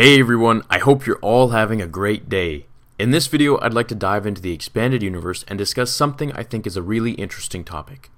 [0.00, 2.66] Hey everyone, I hope you're all having a great day.
[3.00, 6.44] In this video, I'd like to dive into the expanded universe and discuss something I
[6.44, 8.08] think is a really interesting topic.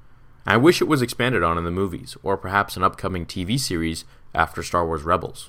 [0.45, 4.05] I wish it was expanded on in the movies, or perhaps an upcoming TV series
[4.35, 5.49] after Star Wars Rebels,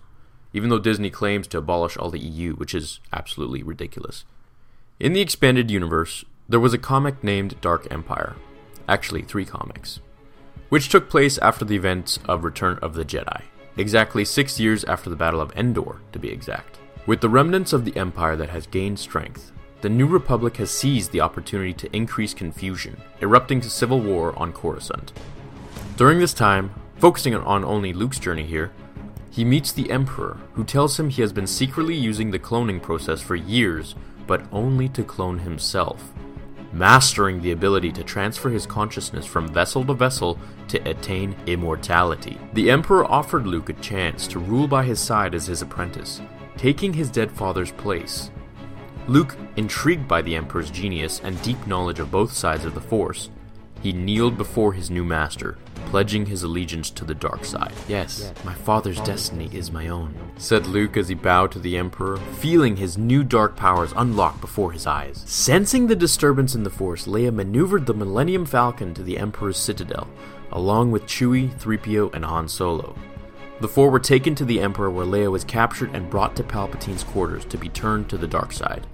[0.53, 4.23] even though Disney claims to abolish all the EU, which is absolutely ridiculous.
[5.01, 8.37] In the expanded universe, there was a comic named Dark Empire,
[8.87, 9.99] actually, three comics,
[10.69, 13.41] which took place after the events of Return of the Jedi
[13.77, 16.79] exactly six years after the Battle of Endor, to be exact.
[17.05, 21.11] With the remnants of the Empire that has gained strength, the New Republic has seized
[21.11, 25.11] the opportunity to increase confusion, erupting to civil war on Coruscant.
[25.97, 28.71] During this time, focusing on only Luke's journey here,
[29.31, 33.21] he meets the Emperor, who tells him he has been secretly using the cloning process
[33.21, 33.95] for years,
[34.27, 36.11] but only to clone himself,
[36.73, 42.37] mastering the ability to transfer his consciousness from vessel to vessel to attain immortality.
[42.53, 46.21] The Emperor offered Luke a chance to rule by his side as his apprentice,
[46.57, 48.31] taking his dead father's place.
[49.07, 53.29] Luke, intrigued by the Emperor's genius and deep knowledge of both sides of the Force,
[53.81, 55.57] he kneeled before his new master,
[55.91, 57.73] pledging his allegiance to the dark side.
[57.89, 62.15] Yes, my father's destiny is my own, said Luke as he bowed to the Emperor,
[62.39, 65.21] feeling his new dark powers unlock before his eyes.
[65.25, 70.07] Sensing the disturbance in the Force, Leia maneuvered the Millennium Falcon to the Emperor's citadel,
[70.53, 72.95] along with Chewie, 3PO, and Han Solo.
[73.59, 77.03] The four were taken to the Emperor where Leia was captured and brought to Palpatine's
[77.03, 78.87] quarters to be turned to the dark side.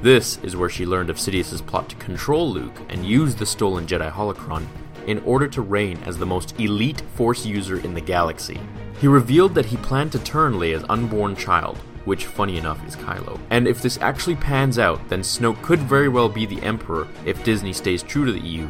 [0.00, 3.88] This is where she learned of Sidious's plot to control Luke and use the stolen
[3.88, 4.68] Jedi holocron
[5.10, 8.58] in order to reign as the most elite Force user in the galaxy.
[9.00, 13.38] He revealed that he planned to turn Leia's unborn child, which, funny enough, is Kylo.
[13.50, 17.42] And if this actually pans out, then Snoke could very well be the Emperor if
[17.44, 18.68] Disney stays true to the EU,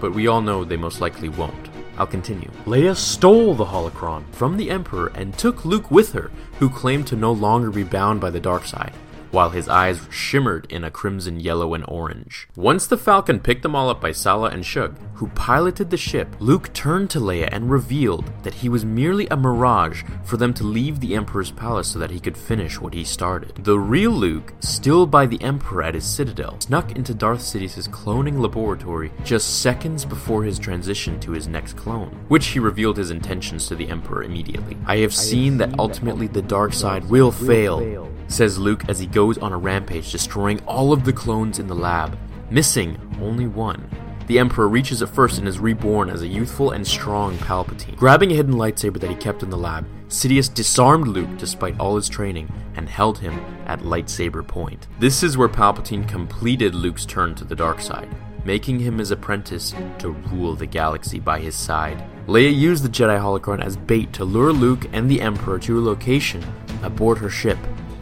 [0.00, 1.68] but we all know they most likely won't.
[1.96, 2.50] I'll continue.
[2.64, 7.16] Leia stole the holocron from the Emperor and took Luke with her, who claimed to
[7.16, 8.92] no longer be bound by the dark side
[9.30, 12.48] while his eyes shimmered in a crimson yellow and orange.
[12.56, 16.36] Once the Falcon picked them all up by Salla and Shug, who piloted the ship,
[16.38, 20.64] Luke turned to Leia and revealed that he was merely a mirage for them to
[20.64, 23.64] leave the Emperor's palace so that he could finish what he started.
[23.64, 28.38] The real Luke, still by the Emperor at his citadel, snuck into Darth Sidious's cloning
[28.38, 33.66] laboratory just seconds before his transition to his next clone, which he revealed his intentions
[33.66, 34.76] to the Emperor immediately.
[34.86, 39.17] I have seen that ultimately the dark side will fail, says Luke as he goes
[39.18, 42.16] on a rampage, destroying all of the clones in the lab,
[42.50, 43.90] missing only one.
[44.28, 47.96] The Emperor reaches it first and is reborn as a youthful and strong Palpatine.
[47.96, 51.96] Grabbing a hidden lightsaber that he kept in the lab, Sidious disarmed Luke despite all
[51.96, 54.86] his training and held him at lightsaber point.
[55.00, 58.08] This is where Palpatine completed Luke's turn to the dark side,
[58.44, 62.04] making him his apprentice to rule the galaxy by his side.
[62.28, 65.82] Leia used the Jedi holocron as bait to lure Luke and the Emperor to a
[65.82, 66.44] location
[66.82, 67.58] aboard her ship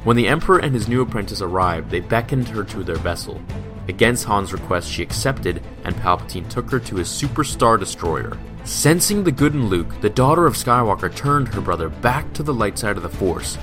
[0.07, 3.43] when the Emperor and his new apprentice arrived, they beckoned her to their vessel.
[3.89, 8.39] Against Han's request, she accepted, and Palpatine took her to his Super Star Destroyer.
[8.63, 12.55] Sensing the good in Luke, the daughter of Skywalker turned her brother back to the
[12.55, 13.59] light side of the Force.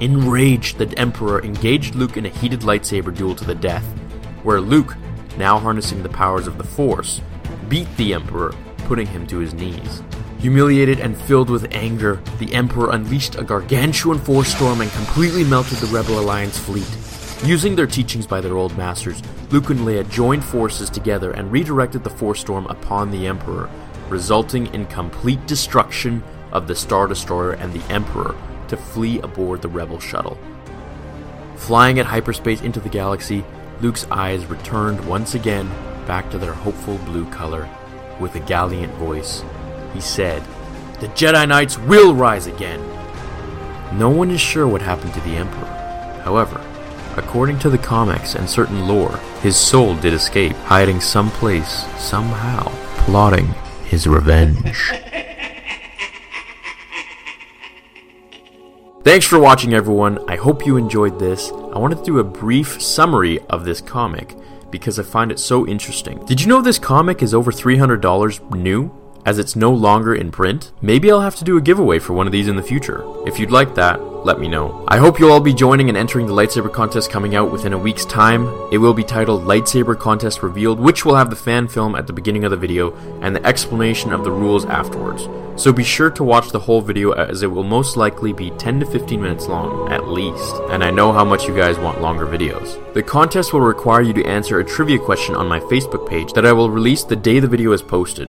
[0.00, 3.86] Enraged, the Emperor engaged Luke in a heated lightsaber duel to the death,
[4.42, 4.94] where Luke,
[5.38, 7.22] now harnessing the powers of the Force,
[7.70, 10.02] beat the Emperor, putting him to his knees.
[10.40, 15.76] Humiliated and filled with anger, the Emperor unleashed a gargantuan force storm and completely melted
[15.78, 16.88] the Rebel Alliance fleet.
[17.44, 22.04] Using their teachings by their old masters, Luke and Leia joined forces together and redirected
[22.04, 23.68] the Force Storm upon the Emperor,
[24.08, 26.22] resulting in complete destruction
[26.52, 28.34] of the Star Destroyer and the Emperor
[28.68, 30.38] to flee aboard the Rebel shuttle.
[31.56, 33.44] Flying at hyperspace into the galaxy,
[33.82, 35.68] Luke's eyes returned once again
[36.06, 37.68] back to their hopeful blue color.
[38.18, 39.42] With a gallant voice,
[39.92, 40.42] he said,
[41.00, 42.80] The Jedi Knights will rise again!
[43.96, 45.66] No one is sure what happened to the Emperor.
[46.24, 46.60] However,
[47.16, 52.68] according to the comics and certain lore, his soul did escape, hiding someplace, somehow,
[53.04, 53.46] plotting
[53.84, 54.92] his revenge.
[59.02, 60.18] Thanks for watching, everyone.
[60.28, 61.50] I hope you enjoyed this.
[61.50, 64.36] I wanted to do a brief summary of this comic
[64.70, 66.24] because I find it so interesting.
[66.26, 68.90] Did you know this comic is over $300 new?
[69.26, 72.26] As it's no longer in print, maybe I'll have to do a giveaway for one
[72.26, 73.04] of these in the future.
[73.26, 74.84] If you'd like that, let me know.
[74.88, 77.78] I hope you'll all be joining and entering the lightsaber contest coming out within a
[77.78, 78.46] week's time.
[78.72, 82.12] It will be titled Lightsaber Contest Revealed, which will have the fan film at the
[82.12, 85.28] beginning of the video and the explanation of the rules afterwards.
[85.60, 88.80] So be sure to watch the whole video as it will most likely be 10
[88.80, 90.54] to 15 minutes long, at least.
[90.70, 92.78] And I know how much you guys want longer videos.
[92.94, 96.46] The contest will require you to answer a trivia question on my Facebook page that
[96.46, 98.29] I will release the day the video is posted.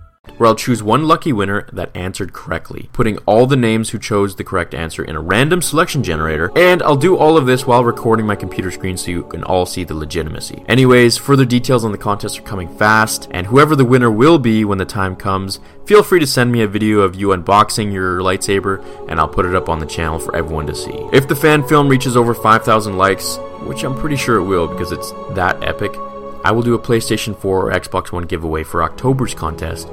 [0.41, 4.35] where I'll choose one lucky winner that answered correctly, putting all the names who chose
[4.35, 7.83] the correct answer in a random selection generator, and I'll do all of this while
[7.83, 10.63] recording my computer screen so you can all see the legitimacy.
[10.67, 14.65] Anyways, further details on the contest are coming fast, and whoever the winner will be
[14.65, 18.19] when the time comes, feel free to send me a video of you unboxing your
[18.21, 21.07] lightsaber, and I'll put it up on the channel for everyone to see.
[21.13, 24.91] If the fan film reaches over 5,000 likes, which I'm pretty sure it will because
[24.91, 25.93] it's that epic,
[26.43, 29.87] I will do a PlayStation 4 or Xbox One giveaway for October's contest,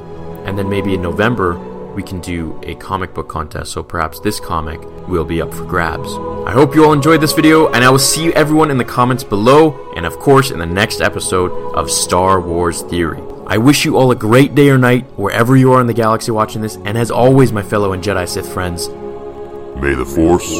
[0.44, 1.58] and then maybe in November,
[1.94, 5.64] we can do a comic book contest, so perhaps this comic will be up for
[5.64, 6.08] grabs.
[6.46, 8.84] I hope you all enjoyed this video, and I will see you everyone in the
[8.84, 13.20] comments below, and of course in the next episode of Star Wars Theory.
[13.46, 16.30] I wish you all a great day or night, wherever you are in the galaxy
[16.30, 18.88] watching this, and as always, my fellow and Jedi Sith friends,
[19.82, 20.50] may the Force